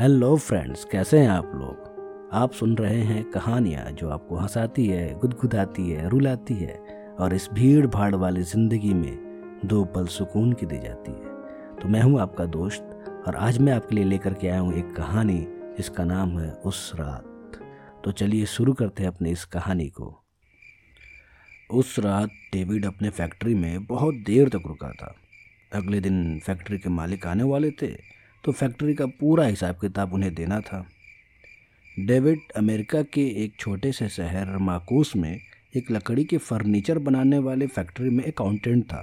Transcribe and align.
Hello 0.00 0.36
friends, 0.36 0.84
कैसे 0.84 1.18
हैं 1.18 1.28
आप 1.28 1.52
लोग? 1.54 2.28
आप 2.32 2.52
सुन 2.52 2.76
रहे 2.76 3.00
हैं 3.02 3.24
कहानियाँ 3.24 3.84
जो 3.90 4.08
आपको 4.08 4.36
हंसाती 4.36 4.86
है, 4.86 5.18
गुदगुदाती 5.18 5.90
है, 5.90 6.08
रुलाती 6.08 6.54
है 6.54 6.76
और 7.20 7.34
इस 7.34 7.48
भीड़ 7.52 7.86
भाड़ 7.86 8.14
वाली 8.14 8.42
ज़िंदगी 8.42 8.92
में 8.94 9.60
दो 9.64 9.84
पल 9.84 10.06
सुकून 10.06 10.52
की 10.52 10.66
दी 10.66 10.78
जाती 10.78 11.12
है। 11.12 11.76
तो 11.76 11.88
मैं 11.88 12.02
हूँ 12.02 12.20
आपका 12.20 12.44
दोस्त 12.46 13.24
और 13.26 13.36
आज 13.36 13.58
मैं 13.58 13.72
आपके 13.72 13.94
लिए 13.94 14.04
लेकर 14.04 14.34
के 14.34 14.48
आया 14.48 14.60
हूँ 14.60 14.74
एक 14.74 14.94
कहानी 14.96 15.38
जिसका 15.76 16.04
नाम 16.04 16.38
है 16.38 16.50
उस 16.64 16.92
रात। 16.94 17.58
तो 18.04 18.12
चलिए 18.12 18.46
शुरू 18.46 18.72
करते 18.72 19.02
हैं 19.02 19.10
अपने 19.10 19.30
इस 19.30 19.44
कहानी 19.44 19.88
को। 19.88 20.24
उस 21.70 21.98
रात 21.98 22.28
डेविड 22.52 22.86
अपने 22.86 23.10
फैक्ट्री 23.10 23.54
में 23.54 23.84
बहुत 23.84 24.14
देर 24.14 24.48
तक 24.48 24.62
रुका 24.66 24.92
था। 24.92 25.14
अगले 25.72 26.00
दिन 26.00 26.38
फैक्ट्री 26.38 26.78
के 26.78 26.88
मालिक 26.88 27.26
आने 27.26 27.42
वाले 27.42 27.70
थे 27.70 28.17
तो 28.44 28.52
फैक्ट्री 28.52 28.94
का 28.94 29.06
पूरा 29.06 29.46
हिसाब 29.46 29.74
किताब 29.74 30.12
उन्हें 30.14 30.34
देना 30.34 30.60
था। 30.60 30.84
डेविड 31.98 32.52
अमेरिका 32.56 33.02
के 33.02 33.26
एक 33.44 33.56
छोटे 33.58 33.92
से 33.92 34.08
शहर 34.08 34.56
माकूस 34.58 35.14
में 35.16 35.40
एक 35.76 35.90
लकड़ी 35.90 36.24
के 36.24 36.36
फर्नीचर 36.38 36.98
बनाने 36.98 37.38
वाले 37.38 37.66
फैक्ट्री 37.66 38.10
में 38.10 38.24
अकाउंटेंट 38.24 38.84
था। 38.84 39.02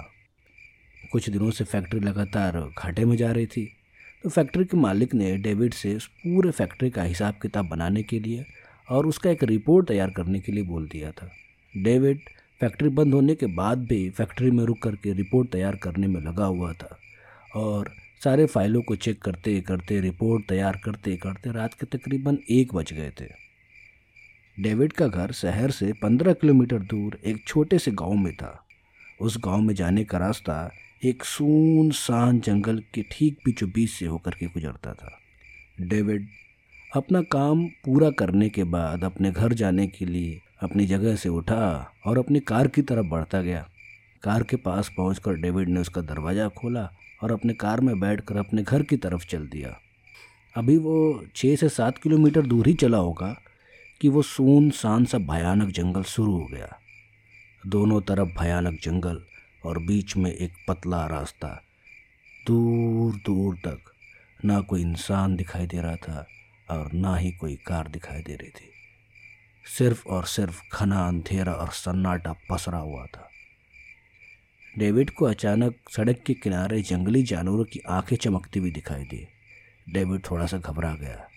कुछ 1.12 1.30
दिनों 1.30 1.50
से 1.52 1.64
फैक्ट्री 1.64 2.00
लगातार 2.00 2.60
घाटे 2.78 3.06
में 3.06 3.16
जा 3.18 3.32
रही 3.32 3.46
थी। 3.46 3.66
तो 4.24 4.30
फैक्ट्री 4.30 4.66
के 4.66 4.78
मालिक 4.78 5.14
ने 5.14 5.36
डेविड 5.38 5.74
से 5.74 5.96
उस 5.96 6.08
पूरे 6.08 6.52
फैक्ट्री 6.52 6.90
का 6.90 7.04
हिसाब 7.04 7.34
किताब 7.42 7.68
बनाने 7.68 8.04
के 8.04 8.20
लिए 8.20 8.46
और 8.88 9.06
उसका 9.06 9.30
एक 9.30 9.44
रिपोर्ट 9.44 9.88
तैयार 9.88 10.12
करने 10.12 10.40
के 10.40 10.52
लिए 10.52 10.64
बोल 10.64 10.88
दिया 10.88 11.12
था। 11.12 11.30
डेविड 11.74 12.20
फैक्ट्री 12.60 12.90
बंद 12.90 13.14
होने 13.14 13.36
के 13.36 13.46
बाद 13.46 13.86
भी 13.86 14.10
फैक्ट्री 14.10 14.52
में 14.52 14.64
रुक 14.64 14.82
करके 14.82 15.14
रिपोर्ट 15.14 15.52
तैयार 15.52 15.76
करने 15.76 16.08
में 16.08 16.20
लगा 16.22 16.46
हुआ 16.46 16.72
था 16.74 16.98
और 17.56 17.92
सारे 18.26 18.46
फाइलों 18.46 18.82
को 18.82 18.96
चेक 18.96 19.22
करते 19.22 19.60
करते, 19.62 20.00
रिपोर्ट 20.00 20.48
तैयार 20.50 20.80
करते 20.86 21.16
करते 21.16 21.52
रात 21.52 21.74
के 21.74 21.86
तकरीबन 21.86 22.38
एक 22.50 22.74
बज 22.74 22.94
गए 22.94 23.12
थे। 23.22 23.26
डेविड 24.58 24.94
का 24.94 25.08
घर 25.08 25.32
शहर 25.32 25.72
से 25.72 25.92
पंद्रह 25.94 26.34
किलोमीटर 26.34 26.80
दूर 26.80 27.20
एक 27.26 27.44
छोटे 27.48 27.80
से 27.80 27.92
गाँव 27.92 28.14
में 28.14 28.34
था। 28.36 28.66
उस 29.22 29.38
गाँव 29.46 29.62
में 29.62 29.76
जाने 29.76 30.04
का 30.04 30.18
रास्ता 30.18 30.72
एक 31.06 31.24
सून 31.24 31.92
सान 31.92 32.40
जंगल 32.40 32.84
के 32.94 33.04
ठीक 33.12 33.38
बीचों 33.46 33.70
बीच 33.70 33.90
से 33.90 34.06
होकर 34.06 34.32
के 34.32 34.46
गुजरता 34.46 34.94
था। 34.94 35.18
डेविड 35.82 36.28
अपना 36.96 37.22
काम 37.22 37.66
पूरा 37.86 38.10
करने 38.10 38.50
के 38.50 38.64
बाद 38.64 39.04
अपने 39.04 39.32
घर 39.32 39.54
जाने 39.54 39.88
के 39.88 40.06
लिए 40.06 40.42
अपनी 40.64 40.86
जगह 40.86 41.16
से 41.16 41.30
उठा 41.30 41.92
और 42.06 42.18
अपनी 42.18 42.40
कार 42.40 42.68
की 42.68 42.82
तरफ़ 42.82 43.06
बढ़ता 43.06 43.42
गया। 43.42 43.68
कार 44.24 44.44
के 44.44 44.58
पास 44.58 44.92
पहुंचकर 44.98 45.34
डेविड 45.34 45.70
ने 45.70 45.80
उसका 45.80 46.02
दरवाज़ा 46.02 46.50
खोला 46.50 46.90
और 47.26 47.32
अपने 47.32 47.54
कार 47.54 47.82
में 47.82 48.00
बैठकर 48.00 48.38
अपने 48.38 48.64
घर 48.64 48.84
की 48.84 48.98
तरफ़ 48.98 49.26
चल 49.26 49.48
दिया। 49.48 49.80
अभी 50.58 50.78
वो 50.78 51.26
छः 51.36 51.56
से 51.56 51.70
सात 51.70 51.98
किलोमीटर 51.98 52.42
दूर 52.42 52.68
ही 52.68 52.74
चला 52.74 52.98
होगा 52.98 53.42
कि 54.02 54.10
वो 54.10 54.22
सून 54.22 54.70
सान 54.70 55.06
सा 55.06 55.18
भयानक 55.18 55.70
जंगल 55.70 56.04
शुरू 56.04 56.38
हो 56.38 56.46
गया। 56.46 56.80
दोनों 57.68 58.02
तरफ़ 58.02 58.30
भयानक 58.40 58.80
जंगल 58.84 59.22
और 59.66 59.80
बीच 59.80 60.18
में 60.18 60.32
एक 60.32 60.54
पतला 60.68 61.06
रास्ता, 61.06 61.62
दूर 62.48 63.16
दूर 63.16 63.56
तक। 63.56 63.80
ना 64.46 64.62
कोई 64.62 64.82
इंसान 64.82 65.36
दिखाई 65.36 65.66
दे 65.66 65.82
रहा 65.82 65.96
था 65.96 66.28
और 66.72 66.92
ना 66.94 67.16
ही 67.16 67.32
कोई 67.32 67.56
कार 67.56 67.88
दिखाई 67.88 68.22
दे 68.22 68.36
रही 68.36 68.50
थी। 68.50 68.72
सिर्फ़ 69.78 70.08
और 70.08 70.26
सिर्फ़ 70.26 70.62
घना 70.78 71.08
अंधेरा 71.08 71.54
और 71.54 71.70
सन्नाटा 71.70 72.36
पसरा 72.50 72.78
हुआ 72.78 73.06
था। 73.06 73.30
डेविड 74.80 75.10
को 75.10 75.26
अचानक 75.26 75.76
सड़क 75.92 76.24
के 76.26 76.34
किनारे 76.34 76.82
जंगली 76.82 77.24
जानवरों 77.24 77.64
की 77.64 77.80
आँखें 77.90 78.16
चमकती 78.16 78.60
हुई 78.60 78.72
दिखाई 78.72 79.04
दी। 79.04 79.28
डेविड 79.94 80.22
थोड़ा 80.32 80.46
सा 80.46 80.58
घबरा 80.58 80.94
गया। 80.94 81.28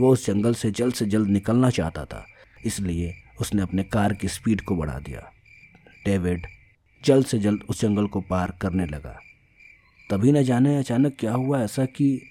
वो 0.00 0.12
उस 0.12 0.26
जंगल 0.26 0.54
से 0.54 0.70
जल्द 0.70 0.94
से 0.94 1.06
जल्द 1.06 1.28
निकलना 1.28 1.70
चाहता 1.70 2.04
था, 2.04 2.26
इसलिए 2.66 3.14
उसने 3.40 3.62
अपने 3.62 3.82
कार 3.82 4.12
की 4.12 4.28
स्पीड 4.28 4.60
को 4.60 4.76
बढ़ा 4.76 4.98
दिया। 4.98 5.32
डेविड 6.04 6.46
जल्द 7.04 7.26
से 7.26 7.38
जल्द 7.38 7.60
उस 7.68 7.80
जंगल 7.80 8.06
को 8.06 8.20
पार 8.20 8.58
करने 8.62 8.86
लगा। 8.86 9.18
तभी 10.10 10.32
न 10.32 10.42
जाने 10.42 10.78
अचानक 10.78 11.16
क्या 11.20 11.32
हुआ, 11.32 11.62
ऐसा 11.62 11.84
कि 11.84 12.22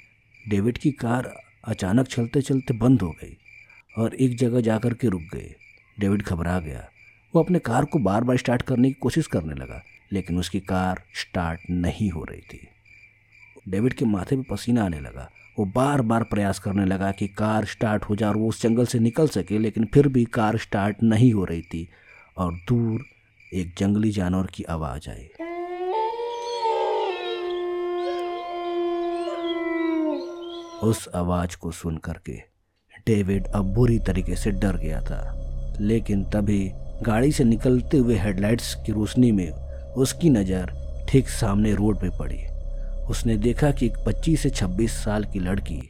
डेविड 0.49 0.77
की 0.77 0.91
कार 0.91 1.33
अचानक 1.67 2.07
चलते 2.07 2.41
चलते 2.41 2.73
बंद 2.73 3.01
हो 3.01 3.11
गई 3.11 3.37
और 3.97 4.15
एक 4.15 4.37
जगह 4.37 4.61
जाकर 4.61 4.93
के 4.93 5.07
रुक 5.07 5.21
गई। 5.21 5.55
डेविड 5.99 6.21
घबरा 6.21 6.59
गया। 6.59 6.89
वो 7.35 7.43
अपने 7.43 7.59
कार 7.59 7.85
को 7.85 7.99
बार 7.99 8.23
बार 8.23 8.37
स्टार्ट 8.37 8.61
करने 8.61 8.87
की 8.87 8.93
कोशिश 8.93 9.27
करने 9.27 9.53
लगा। 9.53 9.83
लेकिन 10.11 10.37
उसकी 10.39 10.59
कार 10.59 11.03
स्टार्ट 11.13 11.59
नहीं 11.69 12.09
हो 12.09 12.23
रही 12.23 12.41
थी। 12.41 12.67
डेविड 13.69 13.93
के 13.93 14.05
माथे 14.05 14.35
पे 14.35 14.43
पसीना 14.51 14.85
आने 14.85 14.99
लगा। 14.99 15.29
वो 15.59 15.65
बार 15.65 16.01
बार 16.01 16.23
प्रयास 16.23 16.59
करने 16.59 16.85
लगा 16.85 17.11
कि 17.11 17.27
कार 17.27 17.65
स्टार्ट 17.65 18.03
हो 18.03 18.15
जाए 18.15 18.29
और 18.29 18.37
वो 18.37 18.47
उस 18.49 18.61
जंगल 18.61 18.85
से 18.85 18.99
निकल 18.99 19.27
सके, 19.27 19.59
लेकिन 19.59 19.85
फिर 19.85 20.07
भी 20.07 20.25
कार 20.25 20.57
स्टार्ट 20.57 21.03
नहीं 21.03 21.33
हो 21.33 21.45
रही 21.45 21.61
थी 21.61 21.87
और 22.37 22.53
दूर 22.69 23.05
एक 23.53 23.75
जंगली 23.77 24.11
जानवर 24.11 24.47
की 24.53 24.63
आवाज़ 24.63 25.09
आई। 25.09 25.29
उस 30.83 31.07
आवाज़ 31.15 31.57
को 31.57 31.71
सुन 31.71 31.97
करके 31.97 32.33
डेविड 33.07 33.47
अब 33.47 33.73
बुरी 33.73 33.99
तरीके 33.99 34.35
से 34.35 34.51
डर 34.51 34.77
गया 34.77 35.01
था, 35.01 35.21
लेकिन 35.81 36.23
तभी 36.23 36.71
गाड़ी 37.03 37.31
से 37.31 37.43
निकलते 37.43 37.97
हुए 37.97 38.15
हेडलाइट्स 38.15 38.73
की 38.85 38.91
रोशनी 38.91 39.31
में 39.31 39.51
उसकी 39.97 40.29
नज़र 40.29 40.71
ठीक 41.09 41.29
सामने 41.29 41.73
रोड 41.73 41.99
पे 41.99 42.09
पड़ी। 42.09 42.39
उसने 43.09 43.37
देखा 43.37 43.71
कि 43.71 43.85
एक 43.85 43.93
25 44.07 44.37
से 44.37 44.49
26 44.49 44.91
साल 45.03 45.23
की 45.23 45.39
लड़की 45.39 45.89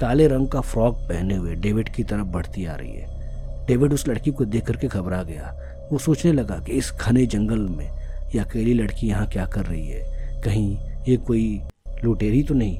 काले 0.00 0.26
रंग 0.26 0.48
का 0.48 0.60
फ्रॉक 0.60 0.94
पहने 0.94 1.34
हुए 1.34 1.54
डेविड 1.54 1.88
की 1.88 2.04
तरफ़ 2.04 2.26
बढ़ती 2.26 2.64
आ 2.64 2.74
रही 2.74 2.92
है। 2.92 3.66
डेविड 3.66 3.92
उस 3.92 4.08
लड़की 4.08 4.30
को 4.30 4.44
देख 4.44 4.66
करके 4.66 4.86
घबरा 4.86 5.22
गया। 5.22 5.54
वो 5.92 5.98
सोचने 5.98 6.32
लगा 6.32 6.56
कि 6.56 6.72
इस 6.72 6.92
घने 7.00 7.26
जंगल 7.26 7.58
में 7.58 7.90
यह 8.34 8.44
अकेली 8.44 8.74
लड़की 8.74 9.08
यहाँ 9.08 9.26
क्या 9.26 9.46
कर 9.46 9.64
रही 9.64 9.88
है? 9.88 10.02
कहीं 10.44 10.78
ये 11.08 11.16
कोई 11.16 11.62
लुटेरी 12.04 12.42
तो 12.42 12.54
नहीं? 12.54 12.78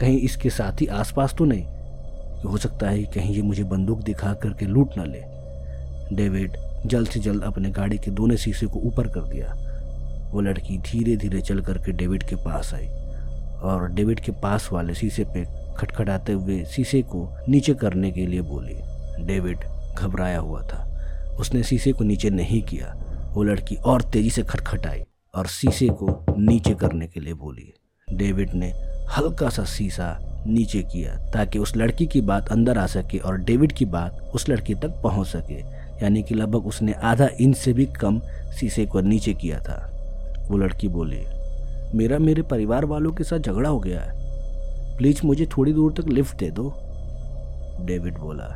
कहीं 0.00 0.18
इसके 0.18 0.50
साथ 0.50 0.70
साथी 0.70 0.86
आसपास 0.86 1.34
तो 1.38 1.44
नहीं? 1.44 1.64
हो 2.44 2.56
सकता 2.56 2.88
है 2.88 3.02
कहीं 3.02 3.34
ये 3.34 3.42
मुझे 3.42 3.64
बंदूक 3.64 4.00
दिखा 4.00 4.34
करके 4.34 4.66
लूट 4.66 4.90
ना 4.96 5.04
ले। 5.04 5.22
डेविड 6.16 6.56
जल्द 6.86 7.08
से 7.08 7.20
जल्द 7.20 7.42
अपने 7.42 7.70
गाड़ी 7.70 7.98
के 7.98 8.10
दोनों 8.10 8.36
शीशे 8.36 8.66
को 8.66 8.78
ऊपर 8.78 9.08
कर 9.08 9.20
दिया। 9.20 9.73
वो 10.34 10.40
लड़की 10.40 10.78
धीरे 10.78 11.16
धीरे 11.16 11.40
चल 11.40 11.60
करके 11.60 11.92
डेविड 11.92 12.22
के 12.22 12.36
पास 12.36 12.74
आई 12.74 12.86
और 13.62 13.88
डेविड 13.92 14.20
के 14.20 14.32
पास 14.32 14.68
वाले 14.72 14.94
शीशे 14.94 15.24
पे 15.24 15.44
खटखटाते 15.76 16.32
हुए 16.32 16.64
शीशे 16.64 17.02
को 17.02 17.36
नीचे 17.48 17.74
करने 17.74 18.10
के 18.10 18.26
लिए 18.26 18.40
बोली। 18.40 18.74
डेविड 19.24 19.58
घबराया 19.98 20.38
हुआ 20.38 20.62
था। 20.62 20.90
उसने 21.40 21.62
शीशे 21.62 21.92
को 21.92 22.04
नीचे 22.04 22.30
नहीं 22.30 22.62
किया। 22.62 22.94
वो 23.34 23.42
लड़की 23.42 23.76
और 23.76 24.02
तेज़ी 24.02 24.30
से 24.30 24.42
खटखटाई 24.42 25.02
और 25.34 25.46
शीशे 25.46 25.88
को 25.88 26.26
नीचे 26.38 26.74
करने 26.74 27.06
के 27.06 27.20
लिए 27.20 27.34
बोली। 27.34 27.72
डेविड 28.12 28.54
ने 28.54 28.72
हल्का 29.16 29.48
सा 29.48 29.64
शीशा 29.64 30.18
नीचे 30.46 30.82
किया 30.82 31.30
ताकि 31.30 31.58
उस 31.58 31.76
लड़की 31.76 32.06
की 32.06 32.20
बात 32.20 32.48
अंदर 32.48 32.78
आ 32.78 32.86
सके 32.86 33.18
और 33.18 33.38
डेविड 33.38 33.72
की 33.72 33.84
बात 33.84 34.30
उस 34.34 34.48
लड़की 34.48 34.74
तक 34.74 35.00
पहुँच 35.02 35.26
सके। 35.26 35.60
यानी 36.04 36.22
कि 36.22 36.34
लगभग 36.34 36.66
उसने 36.66 36.92
आधा 36.92 37.28
इंच 37.40 37.56
से 37.56 37.72
भी 37.72 37.86
कम 37.86 38.20
शीशे 38.60 38.86
को 38.86 39.00
नीचे 39.00 39.34
किया 39.34 39.58
था। 39.58 39.90
वो 40.50 40.56
लड़की 40.56 40.88
बोली, 40.88 41.24
मेरा 41.94 42.18
मेरे 42.18 42.42
परिवार 42.42 42.84
वालों 42.84 43.12
के 43.12 43.24
साथ 43.24 43.38
झगड़ा 43.38 43.68
हो 43.68 43.78
गया 43.78 44.00
है। 44.00 44.96
प्लीज़ 44.98 45.20
मुझे 45.26 45.46
थोड़ी 45.46 45.72
दूर 45.72 45.92
तक 45.92 46.08
लिफ्ट 46.08 46.38
दे 46.38 46.50
दो। 46.50 46.68
डेविड 47.80 48.18
बोला, 48.18 48.48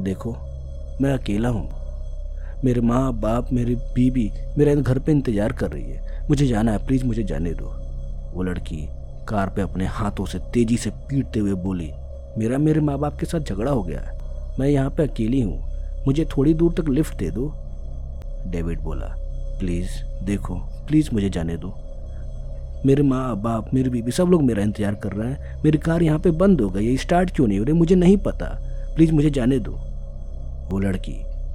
देखो, 0.00 0.32
मैं 1.00 1.12
अकेला 1.12 1.48
हूँ। 1.48 1.68
मेरे 2.64 2.80
माँ, 2.80 3.12
बाप, 3.12 3.52
मेरी 3.52 3.74
बीबी, 3.94 4.30
मेरे 4.58 4.76
घर 4.76 4.98
पे 4.98 5.12
इंतज़ार 5.12 5.52
कर 5.52 5.70
रही 5.70 5.90
है। 5.90 6.26
मुझे 6.28 6.46
जाना 6.46 6.72
है, 6.72 6.86
प्लीज़ 6.86 7.04
मुझे 7.04 7.22
जाने 7.22 7.52
दो। 7.54 7.72
वो 8.34 8.42
लड़की 8.42 8.86
कार 9.28 9.48
पे 9.48 9.62
अपने 9.62 9.86
हाथों 9.86 10.26
से 10.26 10.38
तेज़ी 10.54 10.76
से 10.76 10.90
पीटते 10.90 11.40
हुए 11.40 11.54
बोली, 11.54 11.90
मेरा 12.38 12.58
मेरे 12.58 12.80
माँ 12.80 12.98
बाप 12.98 13.18
के 13.18 13.26
साथ 13.26 13.40
झगड़ा 13.40 13.70
हो 13.70 13.82
गया 13.82 14.00
है। 14.00 14.18
मैं 14.58 14.68
यहाँ 14.68 14.90
पे 14.90 15.02
अकेली 15.02 15.40
हूँ। 15.40 16.04
मुझे 16.06 16.24
थोड़ी 16.36 16.54
दूर 16.54 16.72
तक 16.72 16.88
लिफ्ट 16.88 17.16
दे 17.16 17.30
दो। 17.30 17.52
डेविड 18.46 18.80
बोला 18.80 19.14
प्लीज़, 19.60 19.90
देखो, 20.24 20.54
प्लीज़ 20.88 21.08
मुझे 21.12 21.30
जाने 21.30 21.56
दो। 21.56 21.74
मेरे 22.86 23.02
माँ 23.02 23.36
बाप 23.36 23.70
मेरी 23.74 23.90
बीबी 23.90 24.10
सब 24.10 24.28
लोग 24.28 24.42
मेरा 24.42 24.62
इंतज़ार 24.62 24.94
कर 24.94 25.12
रहे 25.12 25.30
हैं। 25.32 25.62
मेरी 25.64 25.78
कार 25.78 26.02
यहाँ 26.02 26.18
पे 26.18 26.30
बंद 26.30 26.60
हो 26.60 26.68
गई 26.70 26.86
है, 26.86 26.96
स्टार्ट 26.96 27.34
क्यों 27.36 27.46
नहीं 27.46 27.58
हो 27.58 27.64
रही 27.64 27.74
मुझे 27.74 27.94
नहीं 27.94 28.16
पता। 28.16 28.46
प्लीज़ 28.96 29.12
मुझे 29.12 29.30
जाने 29.30 29.58
दो। 29.58 29.72
वो 30.70 30.78
लड़की 30.78 31.12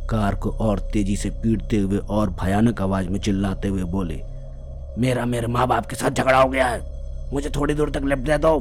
कार 0.10 0.36
को 0.36 0.50
और 0.50 0.80
तेज़ी 0.94 1.16
से 1.16 1.30
पीटते 1.30 1.78
हुए 1.78 1.98
और 1.98 2.30
भयानक 2.30 2.82
आवाज़ 2.82 3.10
में 3.10 3.20
चिल्लाते 3.20 3.68
हुए 3.68 3.84
बोले, 3.84 4.22
मेरा, 4.98 5.26
मेरे 5.26 5.48
माँ 5.48 5.68
बाप 5.68 5.86
के 5.86 5.96
साथ 5.96 6.12
झगड़ा 6.12 6.42
हो 6.42 6.50
गया 6.50 6.68
है। 6.68 6.80
मुझे 7.34 7.50
थोड़ी 7.50 7.74
दूर 7.74 7.92
तक 7.92 8.04
लिफ्ट 8.04 8.22
दे 8.22 8.38
दो। 8.38 8.58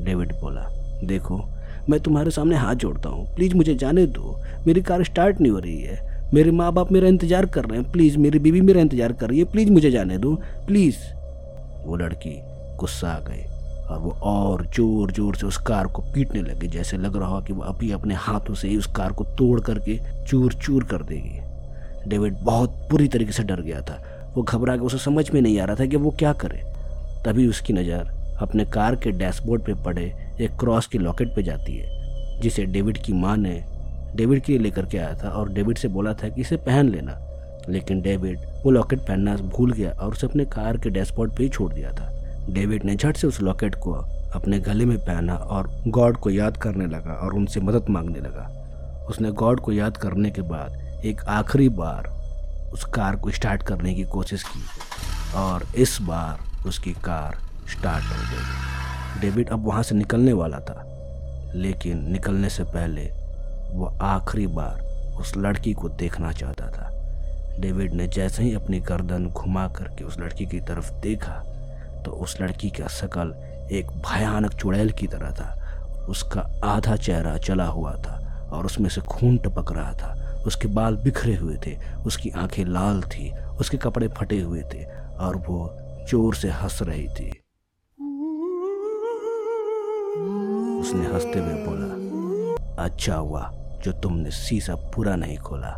डेविड 0.00 0.32
बोला, 0.32 0.68
देखो, 1.04 1.44
मैं 1.88 2.00
तुम्हारे 2.00 2.30
सामने 2.30 2.56
हाथ 2.56 2.74
जोड़ता 2.74 3.08
हूँ। 3.08 3.34
प्लीज़ 3.34 3.54
मुझे 3.54 3.74
जाने 3.74 4.06
दो। 4.06 4.40
मेरी 4.66 4.82
कार 4.82 5.04
स्टार्ट 5.04 5.40
नहीं 5.40 5.52
हो 5.52 5.58
रही 5.58 5.80
है। 5.80 6.11
मेरे 6.34 6.50
माँ 6.50 6.72
बाप 6.72 6.92
मेरा 6.92 7.08
इंतज़ार 7.08 7.46
कर 7.46 7.64
रहे 7.64 7.78
हैं। 7.80 7.90
प्लीज़, 7.92 8.16
मेरी 8.18 8.38
बीवी 8.38 8.60
मेरा 8.60 8.80
इंतज़ार 8.80 9.12
कर 9.12 9.28
रही 9.28 9.38
है। 9.38 9.44
प्लीज़ 9.44 9.70
मुझे 9.70 9.90
जाने 9.90 10.18
दो। 10.18 10.34
प्लीज़। 10.66 10.96
वो 11.86 11.96
लड़की 11.96 12.36
गुस्सा 12.80 13.08
आ 13.08 13.18
गई 13.20 13.42
और 13.84 13.98
वो 13.98 14.10
और 14.22 14.66
ज़ोर 14.66 15.10
ज़ोर 15.12 15.36
से 15.36 15.46
उस 15.46 15.56
कार 15.56 15.86
को 15.86 16.02
पीटने 16.14 16.42
लगे, 16.42 16.68
जैसे 16.68 16.96
लग 16.96 17.16
रहा 17.16 17.28
हो 17.28 17.40
कि 17.40 17.52
वो 17.52 17.62
अभी 17.62 17.90
अपने 17.92 18.14
हाथों 18.16 18.54
से 18.54 18.68
ही 18.68 18.76
उस 18.76 18.86
कार 18.86 19.12
को 19.12 19.24
तोड़ 19.38 19.60
करके 19.60 19.98
चूर 20.26 20.52
चूर 20.54 20.84
कर 20.84 21.02
देगी। 21.02 22.08
डेविड 22.08 22.36
बहुत 22.42 22.86
बुरी 22.90 23.08
तरीके 23.08 23.32
से 23.32 23.42
डर 23.42 23.60
गया 23.60 23.80
था। 23.80 24.02
वो 24.36 24.42
घबरा 24.42 24.76
के 24.76 24.82
उसे 24.82 24.98
समझ 24.98 25.30
में 25.30 25.40
नहीं 25.40 25.58
आ 25.60 25.64
रहा 25.64 25.76
था 25.76 25.86
कि 25.86 25.96
वो 25.96 26.10
क्या 26.18 26.32
करे। 26.34 26.62
तभी 27.24 27.46
उसकी 27.46 27.72
नज़र 27.72 28.10
अपने 28.42 28.64
कार 28.64 28.96
के 28.96 29.10
डैशबोर्ड 29.10 29.62
पे 29.62 29.74
पड़े, 29.84 30.12
एक 30.40 30.56
क्रॉस 30.60 30.86
की 30.86 30.98
लॉकेट 30.98 31.34
पे 31.36 31.42
जाती 31.42 31.76
है, 31.76 32.40
जिसे 32.40 32.64
डेविड 32.66 32.98
की 32.98 33.12
माँ 33.12 33.36
ने 33.36 33.62
डेविड 34.16 34.42
के 34.42 34.52
लिए 34.52 34.60
लेकर 34.60 34.86
के 34.86 34.98
आया 34.98 35.14
था 35.14 35.28
और 35.28 35.52
डेविड 35.52 35.78
से 35.78 35.88
बोला 35.88 36.12
था 36.14 36.28
कि 36.28 36.40
इसे 36.40 36.56
पहन 36.56 36.88
लेना। 36.88 37.18
लेकिन 37.68 38.00
डेविड 38.02 38.38
वो 38.64 38.70
लॉकेट 38.70 38.98
पहनना 38.98 39.36
भूल 39.36 39.72
गया 39.72 39.90
और 39.90 40.12
उसे 40.12 40.26
अपने 40.26 40.44
कार 40.44 40.76
के 40.76 40.90
डैशबोर्ड 40.90 41.36
पे 41.36 41.42
ही 41.42 41.48
छोड़ 41.48 41.72
दिया 41.72 41.90
था। 41.90 42.08
डेविड 42.50 42.84
ने 42.84 42.96
झट 42.96 43.16
से 43.16 43.26
उस 43.26 43.40
लॉकेट 43.40 43.74
को 43.74 43.92
अपने 44.34 44.58
गले 44.58 44.84
में 44.84 44.98
पहना 44.98 45.34
और 45.34 45.68
गॉड 45.88 46.16
को 46.16 46.30
याद 46.30 46.56
करने 46.56 46.86
लगा 46.86 47.12
और 47.12 47.34
उनसे 47.34 47.60
मदद 47.60 47.88
मांगने 47.90 48.20
लगा। 48.20 49.06
उसने 49.08 49.30
गॉड 49.30 49.60
को 49.60 49.72
याद 49.72 49.96
करने 49.96 50.30
के 50.30 50.42
बाद 50.42 51.02
एक 51.04 51.20
आखिरी 51.20 51.68
बार 51.68 52.08
उस 52.72 52.84
कार 52.84 53.16
को 53.16 53.30
स्टार्ट 53.30 53.62
करने 53.62 53.94
की 53.94 54.04
कोशिश 54.04 54.42
की 54.42 54.62
और 55.36 55.66
इस 55.76 55.98
बार 56.02 56.68
उसकी 56.68 56.92
कार 56.92 57.38
स्टार्ट 57.70 58.04
हो 58.04 58.22
गई। 58.22 59.20
डेविड 59.20 59.48
अब 59.48 59.66
वहाँ 59.66 59.82
से 59.82 59.94
निकलने 59.94 60.32
वाला 60.32 60.58
था, 60.58 60.82
लेकिन 61.54 62.10
निकलने 62.12 62.48
से 62.48 62.64
पहले 62.64 63.10
वो 63.72 63.86
आखिरी 64.02 64.46
बार 64.46 64.80
उस 65.20 65.36
लड़की 65.36 65.72
को 65.72 65.88
देखना 65.88 66.32
चाहता 66.32 66.66
था। 66.68 66.88
डेविड 67.60 67.94
ने 67.94 68.06
जैसे 68.08 68.42
ही 68.42 68.54
अपनी 68.54 68.80
गर्दन 68.80 69.26
घुमा 69.26 69.66
करके 69.68 70.04
उस 70.04 70.18
लड़की 70.18 70.46
की 70.46 70.60
तरफ़ 70.60 70.90
देखा 71.02 71.42
तो 72.04 72.10
उस 72.22 72.40
लड़की 72.40 72.70
का 72.70 72.86
शकल 72.90 73.34
एक 73.72 73.90
भयानक 74.06 74.54
चुड़ैल 74.54 74.90
की 74.90 75.06
तरह 75.06 75.30
था। 75.30 76.06
उसका 76.08 76.40
आधा 76.64 76.96
चेहरा 76.96 77.36
चला 77.38 77.66
हुआ 77.66 77.92
था 77.96 78.18
और 78.52 78.66
उसमें 78.66 78.88
से 78.90 79.00
खून 79.00 79.38
टपक 79.38 79.72
रहा 79.72 79.92
था। 79.92 80.42
उसके 80.46 80.68
बाल 80.68 80.96
बिखरे 80.96 81.34
हुए 81.36 81.56
थे, 81.66 81.76
उसकी 82.06 82.30
आँखें 82.30 82.64
लाल 82.64 83.02
थी, 83.02 83.30
उसके 83.60 83.76
कपड़े 83.76 84.08
फटे 84.08 84.40
हुए 84.40 84.62
थे 84.72 84.84
और 85.16 85.36
वो 85.48 85.70
ज़ोर 86.10 86.34
से 86.34 86.50
हंस 86.50 86.78
रही 86.82 87.08
थी। 87.08 87.30
उसने 90.80 91.06
हँसते 91.06 91.38
हुए 91.38 91.64
बोला 91.66 92.84
अच्छा 92.84 93.14
हुआ 93.14 93.42
जो 93.84 93.92
तुमने 93.92 94.30
शीशा 94.30 94.74
पूरा 94.74 95.16
नहीं 95.16 95.38
खोला, 95.38 95.76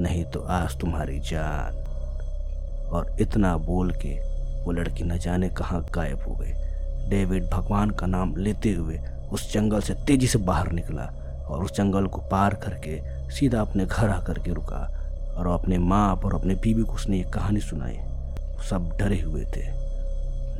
नहीं 0.00 0.24
तो 0.24 0.40
आज 0.40 0.80
तुम्हारी 0.80 1.18
जान। 1.20 1.82
और 2.92 3.16
इतना 3.20 3.56
बोल 3.56 3.90
के 3.92 4.14
वो 4.64 4.72
लड़की 4.72 5.04
न 5.04 5.18
जाने 5.18 5.48
कहाँ 5.48 5.84
गायब 5.94 6.22
हो 6.28 6.34
गई। 6.34 6.52
डेविड 7.10 7.44
भगवान 7.50 7.90
का 7.90 8.06
नाम 8.06 8.36
लेते 8.36 8.72
हुए 8.72 8.98
उस 9.32 9.52
जंगल 9.52 9.80
से 9.80 9.94
तेज़ी 9.94 10.26
से 10.26 10.38
बाहर 10.38 10.72
निकला 10.72 11.04
और 11.48 11.64
उस 11.64 11.76
जंगल 11.76 12.06
को 12.06 12.20
पार 12.20 12.54
करके 12.54 13.00
सीधा 13.30 13.60
अपने 13.60 13.86
घर 13.86 14.08
आकर 14.08 14.38
के 14.38 14.52
रुका 14.52 14.88
और 15.36 15.46
अपने 15.46 15.78
माँ 15.78 16.16
और 16.16 16.34
अपने 16.34 16.54
बीवी 16.54 16.82
को 16.82 16.92
उसने 16.92 17.16
ये 17.16 17.24
कहानी 17.24 17.60
सुनाई। 17.60 17.98
सब 18.70 18.96
डरे 19.00 19.20
हुए 19.20 19.44
थे। 19.44 19.62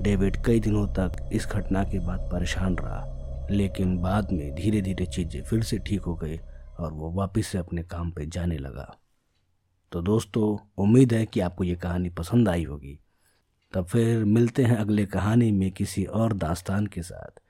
डेविड 0.02 0.36
कई 0.44 0.60
दिनों 0.60 0.86
तक 0.88 1.30
इस 1.32 1.46
घटना 1.46 1.84
के 1.84 1.98
बाद 1.98 2.28
परेशान 2.32 2.76
रहा। 2.76 3.13
लेकिन 3.50 3.98
बाद 3.98 4.32
में 4.32 4.54
धीरे 4.54 4.80
धीरे 4.80 5.06
चीज़ें 5.06 5.42
फिर 5.42 5.62
से 5.62 5.78
ठीक 5.78 6.00
हो 6.00 6.14
गई 6.14 6.38
और 6.80 6.92
वो 6.92 7.12
वापस 7.12 7.46
से 7.46 7.58
अपने 7.58 7.82
काम 7.82 8.10
पे 8.10 8.26
जाने 8.26 8.58
लगा। 8.58 8.96
तो 9.92 10.02
दोस्तों, 10.02 10.66
उम्मीद 10.82 11.12
है 11.12 11.26
कि 11.26 11.40
आपको 11.40 11.64
ये 11.64 11.74
कहानी 11.74 12.10
पसंद 12.10 12.48
आई 12.48 12.64
होगी। 12.64 13.00
तब 13.72 13.86
फिर 13.86 14.24
मिलते 14.24 14.64
हैं 14.64 14.76
अगले 14.76 15.06
कहानी 15.06 15.52
में 15.52 15.72
किसी 15.72 16.04
और 16.04 16.32
दास्तान 16.32 16.86
के 16.86 17.02
साथ। 17.02 17.40